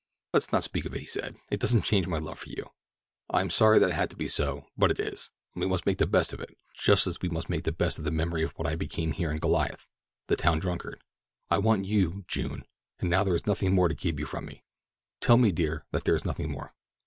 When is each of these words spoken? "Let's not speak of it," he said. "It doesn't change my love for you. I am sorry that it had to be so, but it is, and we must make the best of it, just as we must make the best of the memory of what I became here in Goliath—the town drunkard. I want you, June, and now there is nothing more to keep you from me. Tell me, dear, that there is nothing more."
"Let's 0.33 0.51
not 0.51 0.63
speak 0.63 0.85
of 0.85 0.95
it," 0.95 0.99
he 1.01 1.05
said. 1.05 1.37
"It 1.51 1.59
doesn't 1.59 1.83
change 1.83 2.07
my 2.07 2.17
love 2.17 2.39
for 2.39 2.49
you. 2.49 2.71
I 3.29 3.41
am 3.41 3.51
sorry 3.51 3.77
that 3.77 3.91
it 3.91 3.93
had 3.93 4.09
to 4.09 4.15
be 4.15 4.27
so, 4.27 4.65
but 4.75 4.89
it 4.89 4.99
is, 4.99 5.29
and 5.53 5.61
we 5.63 5.69
must 5.69 5.85
make 5.85 5.99
the 5.99 6.07
best 6.07 6.33
of 6.33 6.39
it, 6.39 6.57
just 6.73 7.05
as 7.05 7.21
we 7.21 7.29
must 7.29 7.51
make 7.51 7.65
the 7.65 7.71
best 7.71 7.99
of 7.99 8.05
the 8.05 8.09
memory 8.09 8.41
of 8.41 8.49
what 8.57 8.67
I 8.67 8.73
became 8.75 9.11
here 9.11 9.29
in 9.29 9.37
Goliath—the 9.37 10.35
town 10.37 10.57
drunkard. 10.57 11.03
I 11.51 11.59
want 11.59 11.85
you, 11.85 12.25
June, 12.27 12.65
and 12.97 13.11
now 13.11 13.23
there 13.23 13.35
is 13.35 13.45
nothing 13.45 13.75
more 13.75 13.89
to 13.89 13.93
keep 13.95 14.19
you 14.19 14.25
from 14.25 14.45
me. 14.45 14.63
Tell 15.19 15.37
me, 15.37 15.51
dear, 15.51 15.85
that 15.91 16.03
there 16.05 16.15
is 16.15 16.25
nothing 16.25 16.49
more." 16.49 16.73